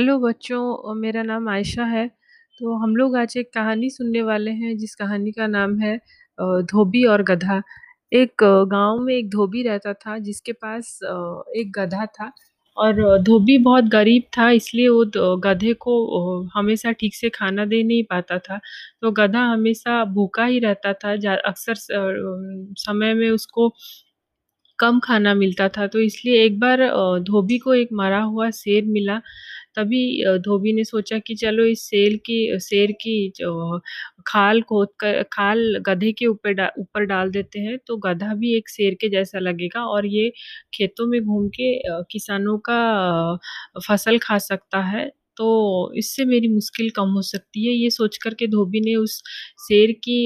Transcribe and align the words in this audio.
Hello 0.00 0.18
बच्चों 0.18 0.94
मेरा 0.96 1.22
नाम 1.22 1.48
आयशा 1.48 1.84
है। 1.84 2.06
तो 2.60 2.74
हम 2.74 2.94
लोग 2.96 3.16
आज 3.16 3.36
एक 3.36 3.50
कहानी 3.54 3.88
सुनने 3.90 4.20
वाले 4.22 4.50
हैं, 4.50 4.76
जिस 4.78 4.94
कहानी 4.94 5.32
का 5.32 5.46
नाम 5.46 5.76
है 5.80 5.96
धोबी 6.70 7.04
और 7.06 7.22
गधा। 7.22 7.60
एक 8.12 8.44
गाँव 8.70 8.98
में 8.98 9.14
एक 9.14 9.28
धोबी 9.30 9.62
रहता 9.62 9.92
था, 9.94 10.16
जिसके 10.18 10.52
पास 10.54 10.98
एक 11.56 11.72
गधा 11.76 12.06
था 12.06 12.30
और 12.76 13.18
धोबी 13.22 13.58
बहुत 13.58 13.84
गरीब 13.92 14.22
था, 14.38 14.50
इसलिए 14.50 14.88
वो 14.88 15.36
गधे 15.38 15.72
को 15.86 16.40
हमेशा 16.54 16.92
ठीक 16.92 17.14
से 17.14 17.30
खाना 17.30 17.64
दे 17.64 17.82
नहीं 17.82 18.04
पाता 18.10 18.38
था। 18.38 18.58
तो 19.02 19.10
गधा 19.12 19.42
हमेशा 19.44 20.04
भूखा 20.14 20.44
ही 20.44 20.58
रहता 20.60 20.92
था 20.94 21.12
अक्सर 21.48 21.74
समय 21.78 23.14
में 23.14 23.30
उसको 23.30 23.72
कम 24.80 24.98
खाना 25.04 25.34
मिलता 25.34 25.68
था 25.70 25.86
तो 25.88 26.00
इसलिए 26.00 26.44
एक 26.44 26.58
बार 26.60 26.80
धोबी 27.24 27.58
को 27.60 27.74
एक 27.74 27.88
मरा 27.94 28.20
हुआ 28.22 28.50
शेर 28.52 28.84
मिला। 28.88 29.18
तभी 29.76 30.02
धोबी 30.40 30.72
ने 30.74 30.84
सोचा 30.84 31.18
कि 31.20 31.34
चलो 31.36 31.64
इस 31.66 31.82
शेर 31.84 32.16
की 32.26 32.58
शेर 32.60 32.92
की 33.02 33.14
खाल 34.28 34.62
खोद 34.64 34.88
कर, 35.00 35.22
खाल 35.32 35.78
गधे 35.86 36.12
के 36.14 36.26
ऊपर 36.26 36.52
डा, 36.54 36.70
ऊपर 36.78 37.04
डाल 37.06 37.30
देते 37.32 37.60
हैं 37.60 37.78
तो 37.86 37.96
गधा 38.00 38.34
भी 38.36 38.56
एक 38.56 38.68
शेर 38.70 38.94
के 39.00 39.08
जैसा 39.10 39.38
लगेगा 39.40 39.84
और 39.86 40.06
ये 40.08 40.30
खेतों 40.74 41.06
में 41.08 41.20
घूम 41.22 41.48
के 41.52 41.72
किसानों 42.12 42.58
का 42.70 42.78
फ़सल 43.80 44.18
खा 44.20 44.38
सकता 44.40 44.80
है। 44.86 45.10
तो 45.40 45.48
इससे 45.96 46.24
मेरी 46.26 46.48
मुश्किल 46.50 46.90
कम 46.92 47.10
हो 47.10 47.22
सकती 47.24 47.66
है 47.66 47.74
ये 47.74 47.90
सोच 47.90 48.16
कर 48.18 48.34
के 48.36 48.46
धोबी 48.48 48.80
ने 48.82 48.94
उस 48.96 49.18
शेर 49.60 49.92
की 50.00 50.18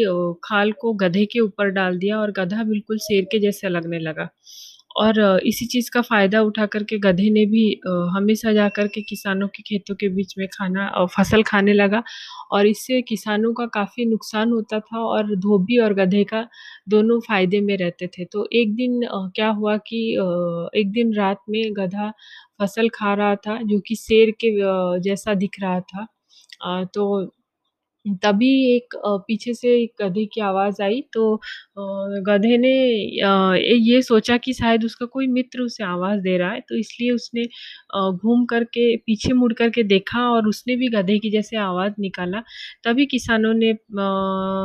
खाल 0.45 0.73
को 0.81 0.93
गधे 0.99 1.25
के 1.29 1.41
ऊपर 1.41 1.71
डाल 1.73 1.99
दिया 1.99 2.19
और 2.21 2.33
गधा 2.35 2.65
बिल्कुल 2.65 2.99
शेर 3.01 3.25
के 3.33 3.39
जैसा 3.41 3.69
लगने 3.71 3.99
लगा। 4.01 4.29
और 4.97 5.19
इसी 5.47 5.67
चीज़ 5.67 5.91
का 5.91 6.01
फ़ायदा 6.03 6.41
उठा 6.43 6.67
करके 6.69 6.99
गधे 7.01 7.31
ने 7.31 7.45
भी 7.47 7.65
अ, 7.77 7.91
हमेशा 8.17 8.53
जा 8.53 8.69
कर 8.71 8.89
के 8.89 9.03
किसानों 9.05 9.49
के 9.49 9.63
खेतों 9.63 9.95
के 9.97 10.09
बीच 10.11 10.35
में 10.39 10.47
खाना 10.51 10.89
फ़सल 11.17 11.43
खाने 11.45 11.73
लगा 11.73 12.03
और 12.53 12.67
इससे 12.67 13.01
किसानों 13.03 13.53
का 13.55 13.67
काफ़ी 13.75 14.05
नुकसान 14.07 14.53
होता 14.53 14.81
था 14.81 15.01
और 15.07 15.35
धोबी 15.39 15.79
और 15.81 15.95
गधे 15.95 16.25
का 16.25 16.47
दोनों 16.89 17.21
फ़ायदे 17.21 17.61
में 17.63 17.77
रहते 17.79 18.07
थे। 18.09 18.25
तो 18.27 18.47
एक 18.55 18.75
दिन 18.77 19.01
क्या 19.37 19.49
हुआ 19.53 19.77
कि 19.89 20.01
एक 20.75 20.91
दिन 20.93 21.15
रात 21.15 21.41
में 21.51 21.63
गधा 21.79 22.11
फ़सल 22.61 22.89
खा 22.95 23.15
रहा 23.15 23.35
था 23.47 23.59
जो 23.65 23.79
कि 23.89 23.95
शेर 23.97 24.31
के 24.45 24.51
जैसा 25.03 25.35
दिख 25.37 25.57
रहा 25.63 25.81
था। 25.83 26.07
तो 26.87 27.05
तभी 28.23 28.49
एक 28.75 28.95
पीछे 29.29 29.53
से 29.55 29.69
एक 29.83 29.93
गधे 30.03 30.25
की 30.35 30.41
आवाज़ 30.43 30.81
आई 30.83 31.01
तो 31.15 31.37
गधे 32.27 32.57
ने 32.59 32.71
ये 33.85 34.01
सोचा 34.03 34.37
कि 34.39 34.53
शायद 34.55 34.85
उसका 34.85 35.07
कोई 35.09 35.27
मित्र 35.29 35.61
उसे 35.63 35.85
आवाज़ 35.85 36.21
दे 36.23 36.37
रहा 36.39 36.51
है 36.53 36.61
तो 36.69 36.77
इसलिए 36.77 37.11
उसने 37.13 37.45
घूम 37.95 38.45
करके 38.47 38.97
पीछे 38.99 39.33
मुड़ 39.35 39.53
करके 39.55 39.83
देखा 39.85 40.21
और 40.31 40.49
उसने 40.49 40.77
भी 40.77 40.89
गधे 40.91 41.19
की 41.19 41.31
जैसे 41.31 41.57
आवाज़ 41.59 41.93
निकाला। 42.01 42.43
तभी 42.85 43.07
किसानों 43.07 43.53
ने 43.55 43.73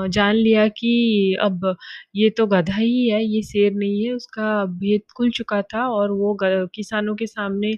जान 0.10 0.36
लिया 0.36 0.68
कि 0.70 1.36
अब 1.42 1.76
ये 2.16 2.30
तो 2.32 2.46
गधा 2.48 2.76
ही 2.76 3.08
है, 3.10 3.24
ये 3.26 3.42
शेर 3.44 3.74
नहीं 3.74 4.04
है 4.06 4.14
उसका 4.14 4.64
भेद 4.76 5.02
खुल 5.18 5.32
चुका 5.32 5.62
था 5.74 5.88
और 5.90 6.12
वो 6.14 6.38
किसानों 6.44 7.16
के 7.16 7.28
सामने 7.28 7.74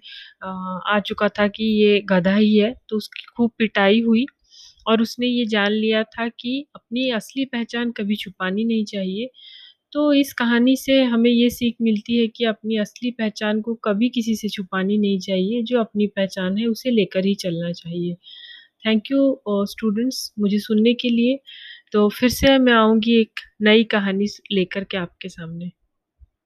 आ 0.90 1.00
चुका 1.02 1.28
था 1.32 1.48
कि 1.50 1.64
ये 1.84 2.00
गधा 2.12 2.36
ही 2.36 2.56
है। 2.58 2.74
तो 2.90 2.98
उसकी 2.98 3.26
खूब 3.38 3.52
पिटाई 3.60 4.02
हुई 4.02 4.26
और 4.88 5.02
उसने 5.02 5.28
ये 5.28 5.46
जान 5.48 5.72
लिया 5.74 6.04
था 6.06 6.28
कि 6.32 6.66
अपनी 6.76 7.10
असली 7.14 7.46
पहचान 7.48 7.92
कभी 7.94 8.16
छुपानी 8.18 8.66
नहीं 8.66 8.86
चाहिए। 8.86 9.30
तो 9.94 10.12
इस 10.16 10.34
कहानी 10.36 10.76
से 10.78 11.02
हमें 11.06 11.30
ये 11.32 11.50
सीख 11.52 11.76
मिलती 11.82 12.18
है 12.18 12.28
कि 12.30 12.46
अपनी 12.46 12.78
असली 12.80 13.12
पहचान 13.14 13.62
को 13.62 13.74
कभी 13.86 14.10
किसी 14.12 14.36
से 14.38 14.50
छुपानी 14.50 14.98
नहीं 15.00 15.20
चाहिए, 15.22 15.62
जो 15.64 15.80
अपनी 15.80 16.08
पहचान 16.10 16.58
है 16.58 16.68
उसे 16.68 16.92
लेकर 16.92 17.26
ही 17.26 17.36
चलना 17.38 17.72
चाहिए। 17.74 18.16
थैंक 18.86 19.12
यू 19.12 19.66
स्टूडेंट्स 19.68 20.32
मुझे 20.40 20.60
सुनने 20.62 20.94
के 20.96 21.10
लिए। 21.12 21.40
तो 21.94 22.10
फिर 22.12 22.30
से 22.32 22.58
मैं 22.60 22.74
आऊँगी 22.76 23.20
एक 23.22 23.40
नई 23.64 23.84
कहानी 23.92 24.28
लेकर 24.54 24.84
के 24.86 24.98
आपके 24.98 25.30
सामने। 25.30 25.72